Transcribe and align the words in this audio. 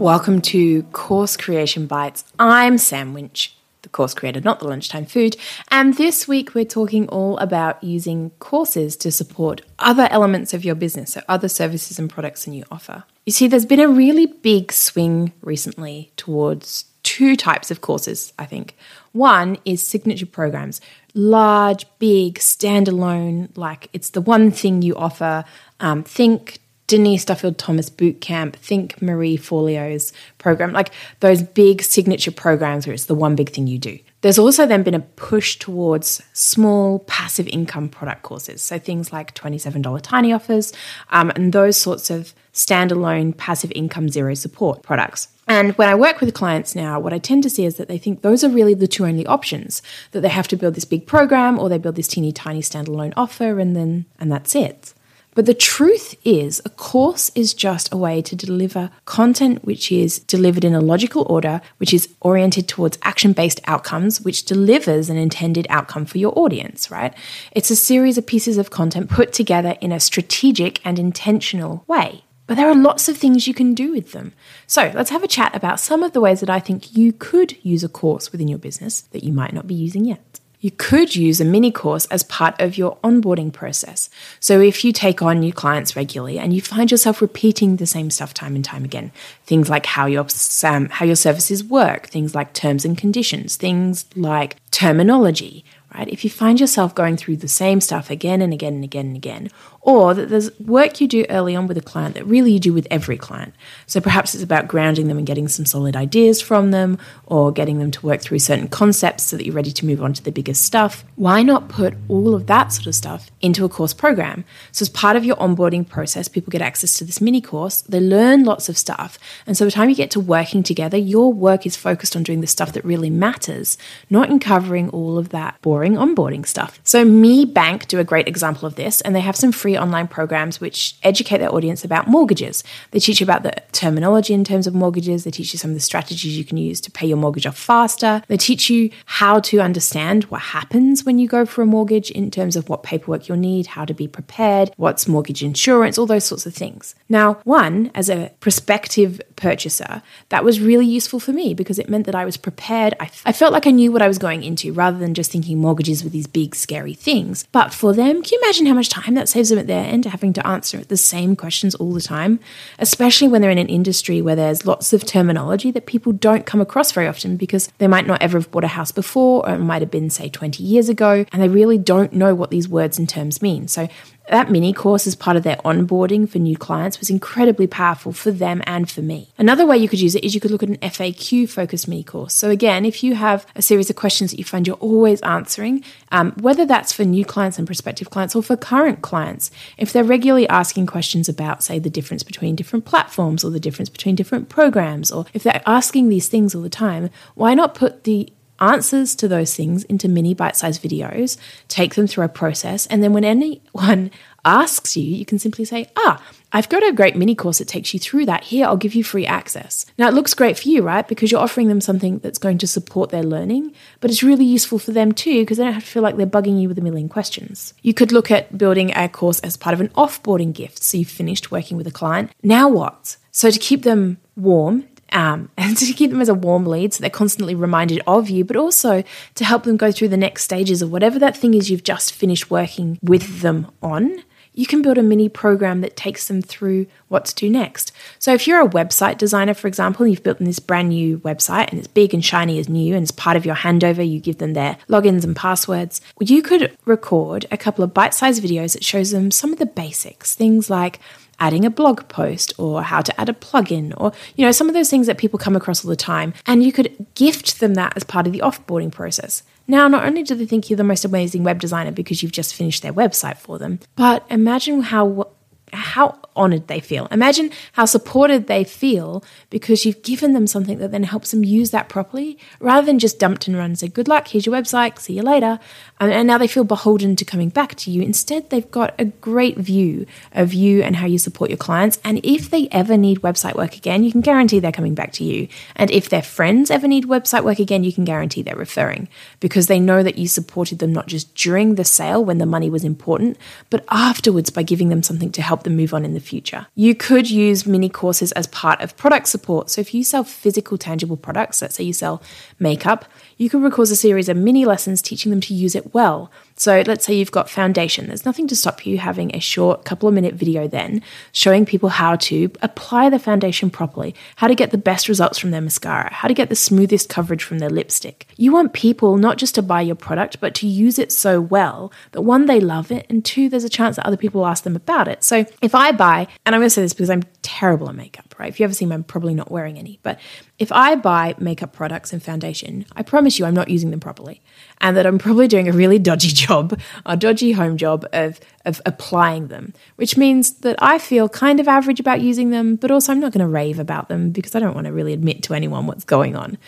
Welcome 0.00 0.40
to 0.40 0.84
Course 0.84 1.36
Creation 1.36 1.84
Bites. 1.84 2.24
I'm 2.38 2.78
Sam 2.78 3.12
Winch, 3.12 3.54
the 3.82 3.90
course 3.90 4.14
creator, 4.14 4.40
not 4.40 4.58
the 4.58 4.66
lunchtime 4.66 5.04
food. 5.04 5.36
And 5.70 5.92
this 5.98 6.26
week 6.26 6.54
we're 6.54 6.64
talking 6.64 7.06
all 7.08 7.36
about 7.36 7.84
using 7.84 8.30
courses 8.38 8.96
to 8.96 9.12
support 9.12 9.60
other 9.78 10.08
elements 10.10 10.54
of 10.54 10.64
your 10.64 10.74
business, 10.74 11.12
so 11.12 11.20
other 11.28 11.50
services 11.50 11.98
and 11.98 12.08
products 12.08 12.46
than 12.46 12.54
you 12.54 12.64
offer. 12.70 13.04
You 13.26 13.32
see, 13.34 13.46
there's 13.46 13.66
been 13.66 13.78
a 13.78 13.88
really 13.88 14.24
big 14.24 14.72
swing 14.72 15.34
recently 15.42 16.12
towards 16.16 16.86
two 17.02 17.36
types 17.36 17.70
of 17.70 17.82
courses, 17.82 18.32
I 18.38 18.46
think. 18.46 18.78
One 19.12 19.58
is 19.66 19.86
signature 19.86 20.24
programs, 20.24 20.80
large, 21.12 21.84
big, 21.98 22.38
standalone, 22.38 23.54
like 23.54 23.90
it's 23.92 24.08
the 24.08 24.22
one 24.22 24.50
thing 24.50 24.80
you 24.80 24.96
offer. 24.96 25.44
Um, 25.78 26.04
think 26.04 26.60
Denise 26.90 27.24
Duffield 27.24 27.56
Thomas 27.56 27.88
boot 27.88 28.20
camp, 28.20 28.56
think 28.56 29.00
Marie 29.00 29.36
Forleo's 29.36 30.12
program, 30.38 30.72
like 30.72 30.90
those 31.20 31.40
big 31.40 31.82
signature 31.82 32.32
programs 32.32 32.84
where 32.84 32.94
it's 32.94 33.04
the 33.04 33.14
one 33.14 33.36
big 33.36 33.50
thing 33.50 33.68
you 33.68 33.78
do. 33.78 33.96
There's 34.22 34.40
also 34.40 34.66
then 34.66 34.82
been 34.82 34.94
a 34.94 34.98
push 34.98 35.54
towards 35.54 36.20
small 36.32 36.98
passive 37.06 37.46
income 37.46 37.90
product 37.90 38.24
courses. 38.24 38.60
So 38.60 38.80
things 38.80 39.12
like 39.12 39.36
$27 39.36 40.00
tiny 40.02 40.32
offers 40.32 40.72
um, 41.10 41.30
and 41.36 41.52
those 41.52 41.76
sorts 41.76 42.10
of 42.10 42.34
standalone 42.52 43.36
passive 43.36 43.70
income 43.76 44.08
zero 44.08 44.34
support 44.34 44.82
products. 44.82 45.28
And 45.46 45.78
when 45.78 45.88
I 45.88 45.94
work 45.94 46.20
with 46.20 46.34
clients 46.34 46.74
now, 46.74 46.98
what 46.98 47.12
I 47.12 47.18
tend 47.18 47.44
to 47.44 47.50
see 47.50 47.64
is 47.64 47.76
that 47.76 47.86
they 47.86 47.98
think 47.98 48.22
those 48.22 48.42
are 48.42 48.50
really 48.50 48.74
the 48.74 48.88
two 48.88 49.06
only 49.06 49.24
options 49.26 49.80
that 50.10 50.22
they 50.22 50.28
have 50.28 50.48
to 50.48 50.56
build 50.56 50.74
this 50.74 50.84
big 50.84 51.06
program 51.06 51.56
or 51.56 51.68
they 51.68 51.78
build 51.78 51.94
this 51.94 52.08
teeny 52.08 52.32
tiny 52.32 52.62
standalone 52.62 53.12
offer 53.16 53.60
and 53.60 53.76
then, 53.76 54.06
and 54.18 54.32
that's 54.32 54.56
it. 54.56 54.92
But 55.34 55.46
the 55.46 55.54
truth 55.54 56.16
is, 56.24 56.60
a 56.64 56.70
course 56.70 57.30
is 57.34 57.54
just 57.54 57.92
a 57.92 57.96
way 57.96 58.20
to 58.22 58.34
deliver 58.34 58.90
content 59.04 59.64
which 59.64 59.92
is 59.92 60.18
delivered 60.18 60.64
in 60.64 60.74
a 60.74 60.80
logical 60.80 61.26
order, 61.30 61.60
which 61.78 61.94
is 61.94 62.08
oriented 62.20 62.66
towards 62.66 62.98
action 63.02 63.32
based 63.32 63.60
outcomes, 63.66 64.20
which 64.20 64.44
delivers 64.44 65.08
an 65.08 65.16
intended 65.16 65.66
outcome 65.70 66.04
for 66.04 66.18
your 66.18 66.36
audience, 66.36 66.90
right? 66.90 67.14
It's 67.52 67.70
a 67.70 67.76
series 67.76 68.18
of 68.18 68.26
pieces 68.26 68.58
of 68.58 68.70
content 68.70 69.08
put 69.08 69.32
together 69.32 69.76
in 69.80 69.92
a 69.92 70.00
strategic 70.00 70.84
and 70.84 70.98
intentional 70.98 71.84
way. 71.86 72.24
But 72.50 72.56
there 72.56 72.68
are 72.68 72.74
lots 72.74 73.08
of 73.08 73.16
things 73.16 73.46
you 73.46 73.54
can 73.54 73.74
do 73.74 73.92
with 73.92 74.10
them. 74.10 74.32
So 74.66 74.90
let's 74.92 75.10
have 75.10 75.22
a 75.22 75.28
chat 75.28 75.54
about 75.54 75.78
some 75.78 76.02
of 76.02 76.12
the 76.12 76.20
ways 76.20 76.40
that 76.40 76.50
I 76.50 76.58
think 76.58 76.96
you 76.96 77.12
could 77.12 77.56
use 77.64 77.84
a 77.84 77.88
course 77.88 78.32
within 78.32 78.48
your 78.48 78.58
business 78.58 79.02
that 79.12 79.22
you 79.22 79.32
might 79.32 79.52
not 79.52 79.68
be 79.68 79.74
using 79.74 80.04
yet. 80.04 80.29
You 80.60 80.70
could 80.70 81.16
use 81.16 81.40
a 81.40 81.44
mini 81.44 81.70
course 81.70 82.06
as 82.06 82.22
part 82.22 82.60
of 82.60 82.76
your 82.76 82.98
onboarding 83.02 83.52
process. 83.52 84.10
So, 84.40 84.60
if 84.60 84.84
you 84.84 84.92
take 84.92 85.22
on 85.22 85.40
new 85.40 85.52
clients 85.52 85.96
regularly 85.96 86.38
and 86.38 86.52
you 86.52 86.60
find 86.60 86.90
yourself 86.90 87.22
repeating 87.22 87.76
the 87.76 87.86
same 87.86 88.10
stuff 88.10 88.34
time 88.34 88.54
and 88.54 88.64
time 88.64 88.84
again, 88.84 89.10
things 89.46 89.70
like 89.70 89.86
how 89.86 90.06
your 90.06 90.26
um, 90.64 90.88
how 90.90 91.06
your 91.06 91.16
services 91.16 91.64
work, 91.64 92.08
things 92.08 92.34
like 92.34 92.52
terms 92.52 92.84
and 92.84 92.98
conditions, 92.98 93.56
things 93.56 94.04
like 94.14 94.56
terminology, 94.70 95.64
right? 95.94 96.08
If 96.08 96.24
you 96.24 96.30
find 96.30 96.60
yourself 96.60 96.94
going 96.94 97.16
through 97.16 97.36
the 97.38 97.48
same 97.48 97.80
stuff 97.80 98.10
again 98.10 98.42
and 98.42 98.52
again 98.52 98.74
and 98.74 98.84
again 98.84 99.06
and 99.06 99.16
again, 99.16 99.50
or 99.82 100.12
that 100.12 100.28
there's 100.28 100.58
work 100.60 101.00
you 101.00 101.08
do 101.08 101.24
early 101.30 101.56
on 101.56 101.66
with 101.66 101.78
a 101.78 101.82
client 101.82 102.14
that 102.14 102.26
really 102.26 102.52
you 102.52 102.60
do 102.60 102.72
with 102.72 102.86
every 102.90 103.16
client. 103.16 103.54
So 103.86 104.00
perhaps 104.00 104.34
it's 104.34 104.44
about 104.44 104.68
grounding 104.68 105.08
them 105.08 105.16
and 105.16 105.26
getting 105.26 105.48
some 105.48 105.64
solid 105.64 105.96
ideas 105.96 106.40
from 106.40 106.70
them, 106.70 106.98
or 107.26 107.50
getting 107.50 107.78
them 107.78 107.90
to 107.90 108.06
work 108.06 108.20
through 108.20 108.40
certain 108.40 108.68
concepts 108.68 109.24
so 109.24 109.36
that 109.36 109.46
you're 109.46 109.54
ready 109.54 109.72
to 109.72 109.86
move 109.86 110.02
on 110.02 110.12
to 110.12 110.22
the 110.22 110.32
bigger 110.32 110.54
stuff. 110.54 111.04
Why 111.16 111.42
not 111.42 111.68
put 111.68 111.94
all 112.08 112.34
of 112.34 112.46
that 112.46 112.72
sort 112.72 112.86
of 112.86 112.94
stuff 112.94 113.30
into 113.40 113.64
a 113.64 113.68
course 113.68 113.94
program? 113.94 114.44
So 114.72 114.82
as 114.82 114.88
part 114.90 115.16
of 115.16 115.24
your 115.24 115.36
onboarding 115.36 115.88
process, 115.88 116.28
people 116.28 116.50
get 116.50 116.62
access 116.62 116.98
to 116.98 117.04
this 117.04 117.20
mini 117.20 117.40
course, 117.40 117.82
they 117.82 118.00
learn 118.00 118.44
lots 118.44 118.68
of 118.68 118.76
stuff, 118.76 119.18
and 119.46 119.56
so 119.56 119.64
by 119.64 119.66
the 119.66 119.72
time 119.72 119.88
you 119.88 119.96
get 119.96 120.10
to 120.12 120.20
working 120.20 120.62
together, 120.62 120.98
your 120.98 121.32
work 121.32 121.64
is 121.64 121.76
focused 121.76 122.14
on 122.14 122.22
doing 122.22 122.42
the 122.42 122.46
stuff 122.46 122.72
that 122.74 122.84
really 122.84 123.10
matters, 123.10 123.78
not 124.10 124.28
in 124.28 124.38
covering 124.38 124.90
all 124.90 125.16
of 125.16 125.30
that 125.30 125.60
boring 125.62 125.79
onboarding 125.88 126.46
stuff. 126.46 126.78
So 126.84 127.04
Me 127.04 127.44
Bank 127.44 127.88
do 127.88 127.98
a 127.98 128.04
great 128.04 128.28
example 128.28 128.66
of 128.66 128.76
this, 128.76 129.00
and 129.00 129.14
they 129.14 129.20
have 129.20 129.36
some 129.36 129.52
free 129.52 129.76
online 129.76 130.08
programs 130.08 130.60
which 130.60 130.96
educate 131.02 131.38
their 131.38 131.54
audience 131.54 131.84
about 131.84 132.06
mortgages. 132.06 132.62
They 132.90 133.00
teach 133.00 133.20
you 133.20 133.24
about 133.24 133.42
the 133.42 133.52
terminology 133.72 134.34
in 134.34 134.44
terms 134.44 134.66
of 134.66 134.74
mortgages, 134.74 135.24
they 135.24 135.30
teach 135.30 135.52
you 135.52 135.58
some 135.58 135.70
of 135.70 135.76
the 135.76 135.80
strategies 135.80 136.36
you 136.36 136.44
can 136.44 136.56
use 136.56 136.80
to 136.82 136.90
pay 136.90 137.06
your 137.06 137.16
mortgage 137.16 137.46
off 137.46 137.58
faster. 137.58 138.22
They 138.28 138.36
teach 138.36 138.70
you 138.70 138.90
how 139.06 139.40
to 139.40 139.60
understand 139.60 140.24
what 140.24 140.40
happens 140.40 141.04
when 141.04 141.18
you 141.18 141.28
go 141.28 141.46
for 141.46 141.62
a 141.62 141.66
mortgage 141.66 142.10
in 142.10 142.30
terms 142.30 142.56
of 142.56 142.68
what 142.68 142.82
paperwork 142.82 143.28
you'll 143.28 143.38
need, 143.38 143.68
how 143.68 143.84
to 143.84 143.94
be 143.94 144.06
prepared, 144.06 144.72
what's 144.76 145.08
mortgage 145.08 145.42
insurance, 145.42 145.98
all 145.98 146.06
those 146.06 146.24
sorts 146.24 146.46
of 146.46 146.54
things. 146.54 146.94
Now, 147.08 147.40
one, 147.44 147.90
as 147.94 148.08
a 148.08 148.32
prospective 148.40 149.20
purchaser, 149.36 150.02
that 150.28 150.44
was 150.44 150.60
really 150.60 150.86
useful 150.86 151.20
for 151.20 151.32
me 151.32 151.54
because 151.54 151.78
it 151.78 151.88
meant 151.88 152.06
that 152.06 152.14
I 152.14 152.24
was 152.24 152.36
prepared. 152.36 152.94
I, 153.00 153.32
felt 153.32 153.52
like 153.52 153.66
I 153.66 153.70
knew 153.70 153.92
what 153.92 154.02
I 154.02 154.08
was 154.08 154.18
going 154.18 154.42
into 154.42 154.72
rather 154.72 154.98
than 154.98 155.14
just 155.14 155.32
thinking 155.32 155.58
mortgages 155.70 156.02
were 156.02 156.10
these 156.10 156.26
big, 156.26 156.56
scary 156.56 156.94
things. 156.94 157.46
But 157.52 157.72
for 157.72 157.92
them, 157.92 158.22
can 158.22 158.32
you 158.32 158.40
imagine 158.42 158.66
how 158.66 158.74
much 158.74 158.88
time 158.88 159.14
that 159.14 159.28
saves 159.28 159.50
them 159.50 159.58
at 159.60 159.68
their 159.68 159.84
end, 159.84 160.04
having 160.04 160.32
to 160.32 160.44
answer 160.44 160.78
the 160.78 160.96
same 160.96 161.36
questions 161.36 161.76
all 161.76 161.92
the 161.92 162.00
time, 162.00 162.40
especially 162.80 163.28
when 163.28 163.40
they're 163.40 163.52
in 163.52 163.58
an 163.58 163.68
industry 163.68 164.20
where 164.20 164.34
there's 164.34 164.66
lots 164.66 164.92
of 164.92 165.06
terminology 165.06 165.70
that 165.70 165.86
people 165.86 166.10
don't 166.10 166.44
come 166.44 166.60
across 166.60 166.90
very 166.90 167.06
often 167.06 167.36
because 167.36 167.70
they 167.78 167.86
might 167.86 168.04
not 168.04 168.20
ever 168.20 168.38
have 168.38 168.50
bought 168.50 168.64
a 168.64 168.68
house 168.68 168.90
before, 168.90 169.48
or 169.48 169.54
it 169.54 169.58
might 169.58 169.80
have 169.80 169.92
been, 169.92 170.10
say, 170.10 170.28
20 170.28 170.60
years 170.64 170.88
ago, 170.88 171.24
and 171.30 171.40
they 171.40 171.48
really 171.48 171.78
don't 171.78 172.12
know 172.12 172.34
what 172.34 172.50
these 172.50 172.68
words 172.68 172.98
and 172.98 173.08
terms 173.08 173.40
mean. 173.40 173.68
So 173.68 173.88
that 174.30 174.50
mini 174.50 174.72
course 174.72 175.06
as 175.06 175.14
part 175.14 175.36
of 175.36 175.42
their 175.42 175.56
onboarding 175.56 176.28
for 176.28 176.38
new 176.38 176.56
clients 176.56 176.98
was 176.98 177.10
incredibly 177.10 177.66
powerful 177.66 178.12
for 178.12 178.30
them 178.30 178.62
and 178.66 178.90
for 178.90 179.02
me. 179.02 179.28
Another 179.38 179.66
way 179.66 179.76
you 179.76 179.88
could 179.88 180.00
use 180.00 180.14
it 180.14 180.24
is 180.24 180.34
you 180.34 180.40
could 180.40 180.50
look 180.50 180.62
at 180.62 180.68
an 180.68 180.78
FAQ 180.78 181.48
focused 181.48 181.88
mini 181.88 182.02
course. 182.02 182.34
So, 182.34 182.50
again, 182.50 182.84
if 182.84 183.02
you 183.02 183.14
have 183.14 183.46
a 183.54 183.62
series 183.62 183.90
of 183.90 183.96
questions 183.96 184.30
that 184.30 184.38
you 184.38 184.44
find 184.44 184.66
you're 184.66 184.76
always 184.76 185.20
answering, 185.22 185.84
um, 186.12 186.32
whether 186.40 186.64
that's 186.64 186.92
for 186.92 187.04
new 187.04 187.24
clients 187.24 187.58
and 187.58 187.66
prospective 187.66 188.10
clients 188.10 188.34
or 188.34 188.42
for 188.42 188.56
current 188.56 189.02
clients, 189.02 189.50
if 189.76 189.92
they're 189.92 190.04
regularly 190.04 190.48
asking 190.48 190.86
questions 190.86 191.28
about, 191.28 191.62
say, 191.62 191.78
the 191.78 191.90
difference 191.90 192.22
between 192.22 192.56
different 192.56 192.84
platforms 192.84 193.44
or 193.44 193.50
the 193.50 193.60
difference 193.60 193.88
between 193.88 194.14
different 194.14 194.48
programs, 194.48 195.10
or 195.10 195.26
if 195.34 195.42
they're 195.42 195.62
asking 195.66 196.08
these 196.08 196.28
things 196.28 196.54
all 196.54 196.62
the 196.62 196.70
time, 196.70 197.10
why 197.34 197.54
not 197.54 197.74
put 197.74 198.04
the 198.04 198.32
answers 198.60 199.14
to 199.16 199.28
those 199.28 199.54
things 199.54 199.84
into 199.84 200.08
mini 200.08 200.34
bite 200.34 200.56
sized 200.56 200.82
videos, 200.82 201.36
take 201.68 201.94
them 201.94 202.06
through 202.06 202.24
a 202.24 202.28
process, 202.28 202.86
and 202.86 203.02
then 203.02 203.12
when 203.12 203.24
anyone 203.24 204.10
asks 204.44 204.96
you, 204.96 205.04
you 205.04 205.24
can 205.24 205.38
simply 205.38 205.64
say, 205.64 205.86
Ah, 205.96 206.22
I've 206.52 206.68
got 206.68 206.82
a 206.82 206.92
great 206.92 207.14
mini 207.14 207.34
course 207.34 207.58
that 207.58 207.68
takes 207.68 207.94
you 207.94 208.00
through 208.00 208.26
that. 208.26 208.44
Here, 208.44 208.66
I'll 208.66 208.76
give 208.76 208.94
you 208.94 209.04
free 209.04 209.26
access. 209.26 209.86
Now, 209.98 210.08
it 210.08 210.14
looks 210.14 210.34
great 210.34 210.58
for 210.58 210.68
you, 210.68 210.82
right? 210.82 211.06
Because 211.06 211.30
you're 211.30 211.40
offering 211.40 211.68
them 211.68 211.80
something 211.80 212.18
that's 212.18 212.38
going 212.38 212.58
to 212.58 212.66
support 212.66 213.10
their 213.10 213.22
learning, 213.22 213.72
but 214.00 214.10
it's 214.10 214.22
really 214.22 214.44
useful 214.44 214.78
for 214.78 214.90
them 214.90 215.12
too, 215.12 215.42
because 215.42 215.58
they 215.58 215.64
don't 215.64 215.74
have 215.74 215.84
to 215.84 215.90
feel 215.90 216.02
like 216.02 216.16
they're 216.16 216.26
bugging 216.26 216.60
you 216.60 216.68
with 216.68 216.78
a 216.78 216.82
million 216.82 217.08
questions. 217.08 217.74
You 217.82 217.94
could 217.94 218.10
look 218.10 218.30
at 218.30 218.58
building 218.58 218.92
a 218.96 219.08
course 219.08 219.40
as 219.40 219.56
part 219.56 219.74
of 219.74 219.80
an 219.80 219.88
offboarding 219.90 220.52
gift. 220.52 220.82
So 220.82 220.98
you've 220.98 221.08
finished 221.08 221.50
working 221.50 221.76
with 221.76 221.86
a 221.86 221.92
client. 221.92 222.32
Now 222.42 222.68
what? 222.68 223.16
So 223.30 223.50
to 223.50 223.58
keep 223.58 223.84
them 223.84 224.18
warm, 224.36 224.84
um, 225.12 225.50
and 225.56 225.76
to 225.76 225.92
keep 225.92 226.10
them 226.10 226.20
as 226.20 226.28
a 226.28 226.34
warm 226.34 226.66
lead 226.66 226.94
so 226.94 227.00
they're 227.00 227.10
constantly 227.10 227.54
reminded 227.54 228.02
of 228.06 228.30
you, 228.30 228.44
but 228.44 228.56
also 228.56 229.02
to 229.34 229.44
help 229.44 229.64
them 229.64 229.76
go 229.76 229.92
through 229.92 230.08
the 230.08 230.16
next 230.16 230.44
stages 230.44 230.82
of 230.82 230.90
whatever 230.90 231.18
that 231.18 231.36
thing 231.36 231.54
is 231.54 231.70
you've 231.70 231.84
just 231.84 232.12
finished 232.12 232.50
working 232.50 232.98
with 233.02 233.40
them 233.40 233.70
on. 233.82 234.22
You 234.52 234.66
can 234.66 234.82
build 234.82 234.98
a 234.98 235.02
mini 235.02 235.28
program 235.28 235.80
that 235.80 235.96
takes 235.96 236.26
them 236.26 236.42
through 236.42 236.86
what 237.08 237.24
to 237.26 237.34
do 237.34 237.48
next. 237.48 237.92
So, 238.18 238.34
if 238.34 238.48
you're 238.48 238.60
a 238.60 238.68
website 238.68 239.16
designer, 239.16 239.54
for 239.54 239.68
example, 239.68 240.06
you've 240.06 240.24
built 240.24 240.38
this 240.38 240.58
brand 240.58 240.88
new 240.88 241.18
website 241.20 241.70
and 241.70 241.78
it's 241.78 241.86
big 241.86 242.12
and 242.12 242.24
shiny 242.24 242.58
as 242.58 242.68
new, 242.68 242.94
and 242.94 243.02
as 243.04 243.12
part 243.12 243.36
of 243.36 243.46
your 243.46 243.54
handover, 243.54 244.06
you 244.06 244.18
give 244.18 244.38
them 244.38 244.54
their 244.54 244.76
logins 244.88 245.22
and 245.24 245.36
passwords, 245.36 246.00
you 246.20 246.42
could 246.42 246.76
record 246.84 247.46
a 247.52 247.56
couple 247.56 247.84
of 247.84 247.94
bite 247.94 248.12
sized 248.12 248.42
videos 248.42 248.72
that 248.72 248.84
shows 248.84 249.12
them 249.12 249.30
some 249.30 249.52
of 249.52 249.60
the 249.60 249.66
basics, 249.66 250.34
things 250.34 250.68
like 250.68 250.98
adding 251.40 251.64
a 251.64 251.70
blog 251.70 252.06
post 252.08 252.52
or 252.58 252.82
how 252.82 253.00
to 253.00 253.20
add 253.20 253.28
a 253.28 253.32
plugin 253.32 253.92
or, 253.96 254.12
you 254.36 254.44
know, 254.44 254.52
some 254.52 254.68
of 254.68 254.74
those 254.74 254.90
things 254.90 255.06
that 255.06 255.18
people 255.18 255.38
come 255.38 255.56
across 255.56 255.84
all 255.84 255.88
the 255.88 255.96
time. 255.96 256.32
And 256.46 256.62
you 256.62 256.72
could 256.72 257.06
gift 257.14 257.60
them 257.60 257.74
that 257.74 257.94
as 257.96 258.04
part 258.04 258.26
of 258.26 258.32
the 258.32 258.40
offboarding 258.40 258.92
process. 258.92 259.42
Now, 259.66 259.88
not 259.88 260.04
only 260.04 260.22
do 260.22 260.34
they 260.34 260.46
think 260.46 260.68
you're 260.68 260.76
the 260.76 260.84
most 260.84 261.04
amazing 261.04 261.44
web 261.44 261.60
designer 261.60 261.92
because 261.92 262.22
you've 262.22 262.32
just 262.32 262.54
finished 262.54 262.82
their 262.82 262.92
website 262.92 263.38
for 263.38 263.58
them, 263.58 263.80
but 263.96 264.24
imagine 264.28 264.82
how 264.82 265.28
how 265.72 266.18
honored 266.36 266.68
they 266.68 266.80
feel. 266.80 267.06
Imagine 267.10 267.50
how 267.72 267.84
supported 267.84 268.46
they 268.46 268.64
feel 268.64 269.22
because 269.50 269.84
you've 269.84 270.02
given 270.02 270.32
them 270.32 270.46
something 270.46 270.78
that 270.78 270.90
then 270.90 271.02
helps 271.02 271.30
them 271.30 271.44
use 271.44 271.70
that 271.70 271.88
properly 271.88 272.38
rather 272.60 272.86
than 272.86 272.98
just 272.98 273.18
dumped 273.18 273.46
and 273.46 273.56
run 273.56 273.76
say, 273.76 273.88
Good 273.88 274.08
luck, 274.08 274.28
here's 274.28 274.46
your 274.46 274.54
website, 274.54 274.98
see 274.98 275.14
you 275.14 275.22
later. 275.22 275.58
And, 275.98 276.12
and 276.12 276.26
now 276.26 276.38
they 276.38 276.46
feel 276.46 276.64
beholden 276.64 277.16
to 277.16 277.24
coming 277.24 277.48
back 277.48 277.74
to 277.76 277.90
you. 277.90 278.02
Instead, 278.02 278.50
they've 278.50 278.70
got 278.70 278.94
a 278.98 279.04
great 279.04 279.58
view 279.58 280.06
of 280.32 280.54
you 280.54 280.82
and 280.82 280.96
how 280.96 281.06
you 281.06 281.18
support 281.18 281.50
your 281.50 281.56
clients. 281.56 281.98
And 282.04 282.20
if 282.24 282.50
they 282.50 282.68
ever 282.72 282.96
need 282.96 283.20
website 283.20 283.56
work 283.56 283.76
again, 283.76 284.04
you 284.04 284.12
can 284.12 284.20
guarantee 284.20 284.60
they're 284.60 284.72
coming 284.72 284.94
back 284.94 285.12
to 285.14 285.24
you. 285.24 285.48
And 285.76 285.90
if 285.90 286.08
their 286.08 286.22
friends 286.22 286.70
ever 286.70 286.88
need 286.88 287.04
website 287.04 287.44
work 287.44 287.58
again, 287.58 287.84
you 287.84 287.92
can 287.92 288.04
guarantee 288.04 288.42
they're 288.42 288.56
referring 288.56 289.08
because 289.40 289.66
they 289.66 289.80
know 289.80 290.02
that 290.02 290.18
you 290.18 290.28
supported 290.28 290.78
them 290.78 290.92
not 290.92 291.06
just 291.06 291.34
during 291.34 291.74
the 291.74 291.84
sale 291.84 292.24
when 292.24 292.38
the 292.38 292.46
money 292.46 292.70
was 292.70 292.84
important, 292.84 293.36
but 293.68 293.84
afterwards 293.90 294.50
by 294.50 294.62
giving 294.62 294.88
them 294.88 295.02
something 295.02 295.32
to 295.32 295.42
help 295.42 295.59
them 295.64 295.76
move 295.76 295.94
on 295.94 296.04
in 296.04 296.14
the 296.14 296.20
future. 296.20 296.66
You 296.74 296.94
could 296.94 297.30
use 297.30 297.66
mini 297.66 297.88
courses 297.88 298.32
as 298.32 298.46
part 298.48 298.80
of 298.80 298.96
product 298.96 299.28
support. 299.28 299.70
So 299.70 299.80
if 299.80 299.94
you 299.94 300.04
sell 300.04 300.24
physical, 300.24 300.78
tangible 300.78 301.16
products, 301.16 301.62
let's 301.62 301.74
say 301.74 301.84
you 301.84 301.92
sell 301.92 302.22
makeup, 302.58 303.04
you 303.36 303.48
could 303.48 303.62
record 303.62 303.90
a 303.90 303.96
series 303.96 304.28
of 304.28 304.36
mini 304.36 304.64
lessons 304.64 305.00
teaching 305.00 305.30
them 305.30 305.40
to 305.42 305.54
use 305.54 305.74
it 305.74 305.94
well. 305.94 306.30
So 306.56 306.82
let's 306.86 307.06
say 307.06 307.14
you've 307.14 307.30
got 307.30 307.48
foundation. 307.48 308.06
There's 308.06 308.26
nothing 308.26 308.46
to 308.48 308.56
stop 308.56 308.84
you 308.84 308.98
having 308.98 309.34
a 309.34 309.40
short 309.40 309.84
couple 309.86 310.08
of 310.08 310.14
minute 310.14 310.34
video 310.34 310.68
then 310.68 311.02
showing 311.32 311.64
people 311.64 311.88
how 311.88 312.16
to 312.16 312.50
apply 312.60 313.08
the 313.08 313.18
foundation 313.18 313.70
properly, 313.70 314.14
how 314.36 314.46
to 314.46 314.54
get 314.54 314.70
the 314.70 314.78
best 314.78 315.08
results 315.08 315.38
from 315.38 315.52
their 315.52 315.62
mascara, 315.62 316.12
how 316.12 316.28
to 316.28 316.34
get 316.34 316.50
the 316.50 316.56
smoothest 316.56 317.08
coverage 317.08 317.42
from 317.42 317.60
their 317.60 317.70
lipstick. 317.70 318.26
You 318.36 318.52
want 318.52 318.74
people 318.74 319.16
not 319.16 319.38
just 319.38 319.54
to 319.54 319.62
buy 319.62 319.80
your 319.80 319.96
product, 319.96 320.38
but 320.40 320.54
to 320.56 320.66
use 320.66 320.98
it 320.98 321.10
so 321.10 321.40
well 321.40 321.90
that 322.12 322.22
one, 322.22 322.44
they 322.44 322.60
love 322.60 322.92
it, 322.92 323.06
and 323.08 323.24
two, 323.24 323.48
there's 323.48 323.64
a 323.64 323.70
chance 323.70 323.96
that 323.96 324.06
other 324.06 324.16
people 324.16 324.46
ask 324.46 324.64
them 324.64 324.76
about 324.76 325.08
it. 325.08 325.24
So 325.24 325.46
if 325.60 325.74
I 325.74 325.92
buy, 325.92 326.26
and 326.44 326.54
I'm 326.54 326.60
going 326.60 326.66
to 326.66 326.70
say 326.70 326.82
this 326.82 326.92
because 326.92 327.10
I'm 327.10 327.22
terrible 327.42 327.88
at 327.88 327.94
makeup, 327.94 328.34
right? 328.38 328.48
If 328.48 328.60
you 328.60 328.64
ever 328.64 328.74
see 328.74 328.86
me, 328.86 328.94
I'm 328.94 329.04
probably 329.04 329.34
not 329.34 329.50
wearing 329.50 329.78
any, 329.78 329.98
but 330.02 330.18
if 330.58 330.70
I 330.72 330.94
buy 330.94 331.34
makeup 331.38 331.72
products 331.72 332.12
and 332.12 332.22
foundation, 332.22 332.86
I 332.94 333.02
promise 333.02 333.38
you 333.38 333.44
I'm 333.44 333.54
not 333.54 333.68
using 333.68 333.90
them 333.90 334.00
properly 334.00 334.40
and 334.80 334.96
that 334.96 335.06
I'm 335.06 335.18
probably 335.18 335.48
doing 335.48 335.68
a 335.68 335.72
really 335.72 335.98
dodgy 335.98 336.28
job, 336.46 336.78
a 337.06 337.16
dodgy 337.16 337.52
home 337.52 337.76
job 337.76 338.06
of, 338.12 338.40
of 338.64 338.80
applying 338.86 339.48
them, 339.48 339.74
which 339.96 340.16
means 340.16 340.52
that 340.58 340.76
I 340.82 340.98
feel 340.98 341.28
kind 341.28 341.60
of 341.60 341.68
average 341.68 342.00
about 342.00 342.20
using 342.20 342.50
them, 342.50 342.76
but 342.76 342.90
also 342.90 343.12
I'm 343.12 343.20
not 343.20 343.32
going 343.32 343.44
to 343.44 343.52
rave 343.52 343.78
about 343.78 344.08
them 344.08 344.30
because 344.30 344.54
I 344.54 344.60
don't 344.60 344.74
want 344.74 344.86
to 344.86 344.92
really 344.92 345.12
admit 345.12 345.42
to 345.44 345.54
anyone 345.54 345.86
what's 345.86 346.04
going 346.04 346.36
on. 346.36 346.58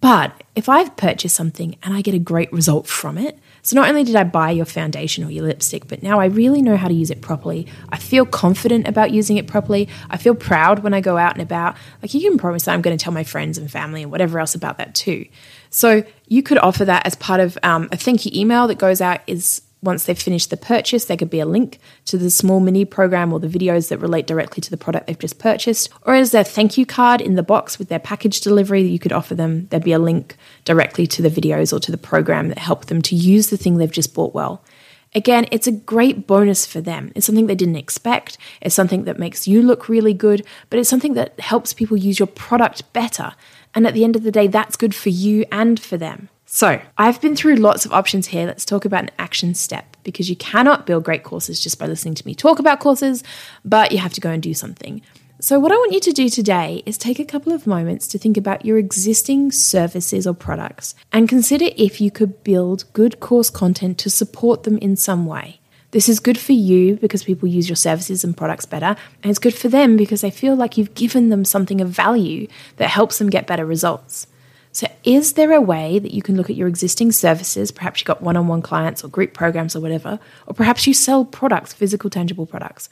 But 0.00 0.42
if 0.54 0.68
I've 0.68 0.96
purchased 0.96 1.36
something 1.36 1.76
and 1.82 1.94
I 1.94 2.00
get 2.00 2.14
a 2.14 2.18
great 2.18 2.52
result 2.52 2.86
from 2.86 3.18
it, 3.18 3.38
so 3.62 3.76
not 3.76 3.88
only 3.88 4.04
did 4.04 4.16
I 4.16 4.24
buy 4.24 4.50
your 4.50 4.64
foundation 4.64 5.24
or 5.24 5.30
your 5.30 5.44
lipstick, 5.44 5.88
but 5.88 6.02
now 6.02 6.20
I 6.20 6.26
really 6.26 6.62
know 6.62 6.76
how 6.76 6.88
to 6.88 6.94
use 6.94 7.10
it 7.10 7.20
properly. 7.20 7.66
I 7.90 7.98
feel 7.98 8.24
confident 8.24 8.88
about 8.88 9.10
using 9.10 9.36
it 9.36 9.46
properly. 9.46 9.88
I 10.08 10.16
feel 10.16 10.34
proud 10.34 10.80
when 10.80 10.94
I 10.94 11.00
go 11.00 11.16
out 11.16 11.34
and 11.34 11.42
about. 11.42 11.76
Like 12.02 12.14
you 12.14 12.20
can 12.20 12.38
promise 12.38 12.64
that 12.64 12.72
I'm 12.72 12.82
going 12.82 12.96
to 12.96 13.02
tell 13.02 13.12
my 13.12 13.24
friends 13.24 13.58
and 13.58 13.70
family 13.70 14.02
and 14.02 14.10
whatever 14.10 14.38
else 14.38 14.54
about 14.54 14.78
that 14.78 14.94
too. 14.94 15.26
So 15.70 16.02
you 16.26 16.42
could 16.42 16.58
offer 16.58 16.84
that 16.84 17.06
as 17.06 17.14
part 17.14 17.40
of 17.40 17.58
um, 17.62 17.88
a 17.92 17.96
thank 17.96 18.24
you 18.24 18.32
email 18.34 18.66
that 18.68 18.78
goes 18.78 19.00
out 19.00 19.20
is 19.26 19.62
once 19.82 20.04
they've 20.04 20.18
finished 20.18 20.50
the 20.50 20.56
purchase, 20.56 21.06
there 21.06 21.16
could 21.16 21.30
be 21.30 21.40
a 21.40 21.46
link 21.46 21.78
to 22.04 22.18
the 22.18 22.30
small 22.30 22.60
mini 22.60 22.84
program 22.84 23.32
or 23.32 23.40
the 23.40 23.48
videos 23.48 23.88
that 23.88 23.98
relate 23.98 24.26
directly 24.26 24.60
to 24.60 24.70
the 24.70 24.76
product 24.76 25.06
they've 25.06 25.18
just 25.18 25.38
purchased. 25.38 25.88
Or 26.02 26.14
as 26.14 26.32
their 26.32 26.44
thank 26.44 26.76
you 26.76 26.84
card 26.84 27.20
in 27.20 27.34
the 27.34 27.42
box 27.42 27.78
with 27.78 27.88
their 27.88 27.98
package 27.98 28.40
delivery 28.40 28.82
that 28.82 28.90
you 28.90 28.98
could 28.98 29.12
offer 29.12 29.34
them, 29.34 29.66
there'd 29.68 29.84
be 29.84 29.92
a 29.92 29.98
link 29.98 30.36
directly 30.64 31.06
to 31.06 31.22
the 31.22 31.30
videos 31.30 31.72
or 31.72 31.80
to 31.80 31.90
the 31.90 31.98
program 31.98 32.48
that 32.48 32.58
help 32.58 32.86
them 32.86 33.00
to 33.02 33.16
use 33.16 33.48
the 33.48 33.56
thing 33.56 33.78
they've 33.78 33.90
just 33.90 34.14
bought 34.14 34.34
well. 34.34 34.62
Again, 35.14 35.46
it's 35.50 35.66
a 35.66 35.72
great 35.72 36.26
bonus 36.26 36.66
for 36.66 36.80
them. 36.80 37.10
It's 37.16 37.26
something 37.26 37.46
they 37.46 37.56
didn't 37.56 37.76
expect. 37.76 38.38
It's 38.60 38.74
something 38.74 39.04
that 39.04 39.18
makes 39.18 39.48
you 39.48 39.60
look 39.62 39.88
really 39.88 40.14
good, 40.14 40.46
but 40.68 40.78
it's 40.78 40.88
something 40.88 41.14
that 41.14 41.40
helps 41.40 41.72
people 41.72 41.96
use 41.96 42.18
your 42.18 42.28
product 42.28 42.92
better. 42.92 43.32
And 43.74 43.86
at 43.86 43.94
the 43.94 44.04
end 44.04 44.14
of 44.14 44.22
the 44.22 44.30
day, 44.30 44.46
that's 44.46 44.76
good 44.76 44.94
for 44.94 45.08
you 45.08 45.46
and 45.50 45.80
for 45.80 45.96
them. 45.96 46.28
So, 46.52 46.82
I've 46.98 47.20
been 47.20 47.36
through 47.36 47.54
lots 47.54 47.86
of 47.86 47.92
options 47.92 48.26
here. 48.26 48.44
Let's 48.44 48.64
talk 48.64 48.84
about 48.84 49.04
an 49.04 49.12
action 49.20 49.54
step 49.54 49.96
because 50.02 50.28
you 50.28 50.34
cannot 50.34 50.84
build 50.84 51.04
great 51.04 51.22
courses 51.22 51.60
just 51.60 51.78
by 51.78 51.86
listening 51.86 52.16
to 52.16 52.26
me 52.26 52.34
talk 52.34 52.58
about 52.58 52.80
courses, 52.80 53.22
but 53.64 53.92
you 53.92 53.98
have 53.98 54.14
to 54.14 54.20
go 54.20 54.30
and 54.30 54.42
do 54.42 54.52
something. 54.52 55.00
So, 55.38 55.60
what 55.60 55.70
I 55.70 55.76
want 55.76 55.92
you 55.92 56.00
to 56.00 56.10
do 56.10 56.28
today 56.28 56.82
is 56.84 56.98
take 56.98 57.20
a 57.20 57.24
couple 57.24 57.52
of 57.52 57.68
moments 57.68 58.08
to 58.08 58.18
think 58.18 58.36
about 58.36 58.64
your 58.64 58.78
existing 58.78 59.52
services 59.52 60.26
or 60.26 60.34
products 60.34 60.96
and 61.12 61.28
consider 61.28 61.66
if 61.76 62.00
you 62.00 62.10
could 62.10 62.42
build 62.42 62.82
good 62.94 63.20
course 63.20 63.48
content 63.48 63.96
to 63.98 64.10
support 64.10 64.64
them 64.64 64.76
in 64.78 64.96
some 64.96 65.26
way. 65.26 65.60
This 65.92 66.08
is 66.08 66.18
good 66.18 66.36
for 66.36 66.52
you 66.52 66.96
because 66.96 67.22
people 67.22 67.46
use 67.46 67.68
your 67.68 67.76
services 67.76 68.24
and 68.24 68.36
products 68.36 68.66
better, 68.66 68.96
and 69.22 69.30
it's 69.30 69.38
good 69.38 69.54
for 69.54 69.68
them 69.68 69.96
because 69.96 70.20
they 70.20 70.32
feel 70.32 70.56
like 70.56 70.76
you've 70.76 70.94
given 70.94 71.28
them 71.28 71.44
something 71.44 71.80
of 71.80 71.90
value 71.90 72.48
that 72.78 72.90
helps 72.90 73.18
them 73.18 73.30
get 73.30 73.46
better 73.46 73.64
results. 73.64 74.26
So, 74.72 74.86
is 75.02 75.32
there 75.32 75.52
a 75.52 75.60
way 75.60 75.98
that 75.98 76.14
you 76.14 76.22
can 76.22 76.36
look 76.36 76.48
at 76.48 76.56
your 76.56 76.68
existing 76.68 77.12
services? 77.12 77.72
Perhaps 77.72 78.00
you've 78.00 78.06
got 78.06 78.22
one 78.22 78.36
on 78.36 78.46
one 78.46 78.62
clients 78.62 79.04
or 79.04 79.08
group 79.08 79.34
programs 79.34 79.74
or 79.74 79.80
whatever, 79.80 80.20
or 80.46 80.54
perhaps 80.54 80.86
you 80.86 80.94
sell 80.94 81.24
products, 81.24 81.72
physical, 81.72 82.08
tangible 82.08 82.46
products. 82.46 82.88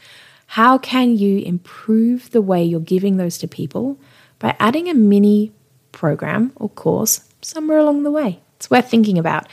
How 0.47 0.79
can 0.79 1.17
you 1.17 1.39
improve 1.41 2.31
the 2.31 2.43
way 2.43 2.65
you're 2.65 2.81
giving 2.81 3.17
those 3.17 3.39
to 3.39 3.49
people 3.49 3.99
by 4.39 4.57
adding 4.59 4.89
a 4.89 4.95
mini 4.95 5.53
program 5.93 6.53
or 6.57 6.69
course 6.71 7.29
somewhere 7.43 7.79
along 7.79 8.03
the 8.03 8.11
way? 8.11 8.41
It's 8.57 8.71
worth 8.71 8.91
thinking 8.91 9.19
about. 9.19 9.47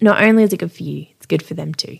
Not 0.00 0.22
only 0.22 0.44
is 0.44 0.52
it 0.52 0.58
good 0.58 0.72
for 0.72 0.82
you, 0.82 1.06
it's 1.16 1.26
good 1.26 1.42
for 1.42 1.54
them 1.54 1.74
too. 1.74 1.98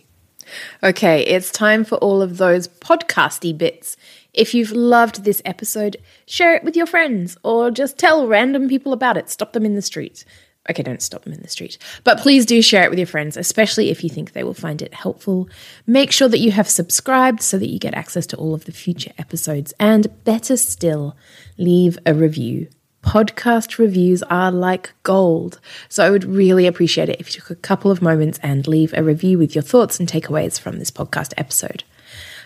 Okay, 0.81 1.21
it's 1.25 1.51
time 1.51 1.83
for 1.83 1.95
all 1.95 2.21
of 2.21 2.37
those 2.37 2.67
podcasty 2.67 3.57
bits. 3.57 3.97
If 4.33 4.53
you've 4.53 4.71
loved 4.71 5.23
this 5.23 5.41
episode, 5.45 5.97
share 6.25 6.55
it 6.55 6.63
with 6.63 6.75
your 6.75 6.87
friends 6.87 7.37
or 7.43 7.69
just 7.69 7.97
tell 7.97 8.27
random 8.27 8.67
people 8.67 8.93
about 8.93 9.17
it. 9.17 9.29
Stop 9.29 9.53
them 9.53 9.65
in 9.65 9.75
the 9.75 9.81
street. 9.81 10.25
Okay, 10.69 10.81
don't 10.81 11.01
stop 11.01 11.23
them 11.23 11.33
in 11.33 11.41
the 11.41 11.49
street. 11.49 11.77
But 12.05 12.19
please 12.19 12.45
do 12.45 12.61
share 12.61 12.83
it 12.83 12.89
with 12.89 12.97
your 12.97 13.05
friends, 13.05 13.35
especially 13.35 13.89
if 13.89 14.01
you 14.01 14.09
think 14.09 14.31
they 14.31 14.45
will 14.45 14.53
find 14.53 14.81
it 14.81 14.93
helpful. 14.93 15.49
Make 15.85 16.11
sure 16.11 16.29
that 16.29 16.39
you 16.39 16.51
have 16.51 16.69
subscribed 16.69 17.41
so 17.41 17.57
that 17.57 17.69
you 17.69 17.79
get 17.79 17.93
access 17.93 18.25
to 18.27 18.37
all 18.37 18.53
of 18.53 18.65
the 18.65 18.71
future 18.71 19.11
episodes. 19.17 19.73
And 19.77 20.23
better 20.23 20.55
still, 20.55 21.17
leave 21.57 21.99
a 22.05 22.13
review. 22.13 22.69
Podcast 23.03 23.77
reviews 23.77 24.23
are 24.23 24.51
like 24.51 24.93
gold. 25.03 25.59
So 25.89 26.05
I 26.05 26.09
would 26.09 26.23
really 26.23 26.65
appreciate 26.65 27.09
it 27.09 27.19
if 27.19 27.27
you 27.27 27.41
took 27.41 27.49
a 27.49 27.55
couple 27.55 27.91
of 27.91 28.01
moments 28.01 28.39
and 28.41 28.65
leave 28.65 28.93
a 28.93 29.03
review 29.03 29.37
with 29.37 29.53
your 29.53 29.61
thoughts 29.61 29.99
and 29.99 30.07
takeaways 30.07 30.57
from 30.57 30.79
this 30.79 30.91
podcast 30.91 31.33
episode. 31.35 31.83